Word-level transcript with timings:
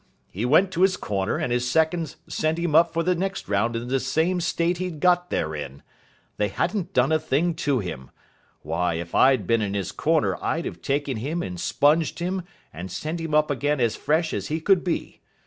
He 0.31 0.45
went 0.45 0.71
to 0.71 0.81
his 0.81 0.97
corner 0.97 1.37
and 1.37 1.53
his 1.53 1.69
seconds 1.69 2.15
sent 2.27 2.57
him 2.57 2.73
up 2.73 2.91
for 2.91 3.03
the 3.03 3.13
next 3.13 3.47
round 3.47 3.75
in 3.75 3.87
the 3.87 3.99
same 3.99 4.41
state 4.41 4.77
he'd 4.79 4.99
got 4.99 5.29
there 5.29 5.53
in. 5.53 5.83
They 6.37 6.47
hadn't 6.47 6.91
done 6.95 7.11
a 7.11 7.19
thing 7.19 7.53
to 7.67 7.77
him. 7.77 8.09
Why, 8.63 8.95
if 8.95 9.13
I'd 9.13 9.45
been 9.45 9.61
in 9.61 9.75
his 9.75 9.91
corner 9.91 10.39
I'd 10.43 10.65
have 10.65 10.81
taken 10.81 11.17
him 11.17 11.43
and 11.43 11.59
sponged 11.59 12.17
him 12.17 12.41
and 12.73 12.91
sent 12.91 13.21
him 13.21 13.35
up 13.35 13.51
again 13.51 13.79
as 13.79 13.95
fresh 13.95 14.33
as 14.33 14.47
he 14.47 14.59
could 14.59 14.83
be. 14.83 15.21